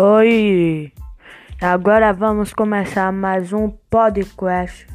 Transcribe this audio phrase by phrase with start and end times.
[0.00, 0.92] Oi,
[1.60, 4.86] agora vamos começar mais um podcast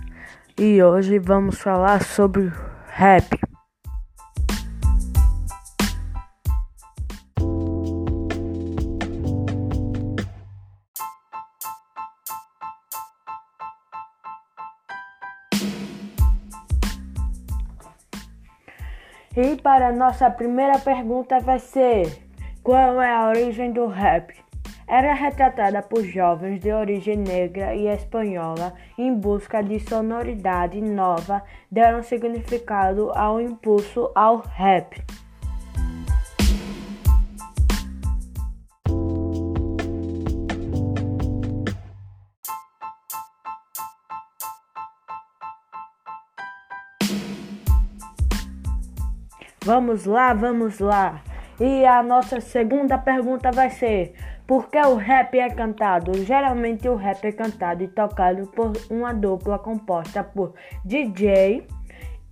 [0.58, 2.50] e hoje vamos falar sobre
[2.88, 3.38] rap.
[19.36, 22.24] E para nossa primeira pergunta vai ser:
[22.64, 24.34] Qual é a origem do rap?
[24.94, 32.04] Era retratada por jovens de origem negra e espanhola em busca de sonoridade nova, deram
[32.04, 35.04] significado ao impulso ao rap.
[49.66, 51.33] Vamos lá, vamos lá.
[51.60, 54.16] E a nossa segunda pergunta vai ser:
[54.48, 56.14] por que o rap é cantado?
[56.24, 61.68] Geralmente o rap é cantado e tocado por uma dupla composta por DJ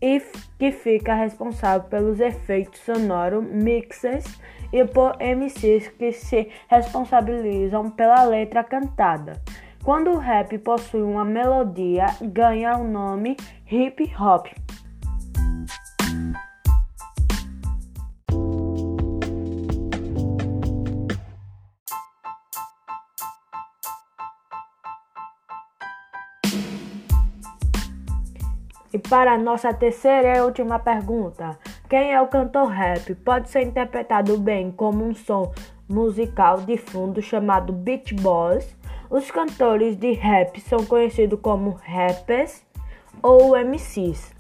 [0.02, 0.22] e
[0.58, 4.26] que fica responsável pelos efeitos sonoros, mixes
[4.74, 9.42] e por MCs que se responsabilizam pela letra cantada.
[9.84, 13.38] Quando o rap possui uma melodia, ganha o nome
[13.70, 14.48] hip hop.
[28.94, 31.58] E para nossa terceira e última pergunta:
[31.90, 33.16] quem é o cantor rap?
[33.16, 35.54] Pode ser interpretado bem como um som
[35.88, 38.76] musical de fundo chamado beat boys.
[39.10, 42.64] Os cantores de rap são conhecidos como rappers
[43.22, 44.34] ou MCs.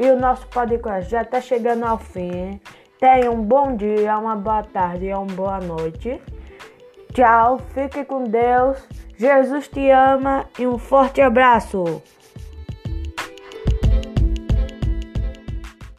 [0.00, 2.60] E o nosso podcast já está chegando ao fim.
[2.98, 6.20] Tenha um bom dia, uma boa tarde e uma boa noite.
[7.12, 8.76] Tchau, fique com Deus.
[9.16, 12.02] Jesus te ama e um forte abraço.